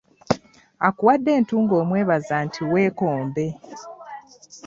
Akuwadde 0.87 1.29
entungo 1.39 1.73
omwebaza 1.81 2.35
nti 2.45 2.61
weekombe. 2.71 3.45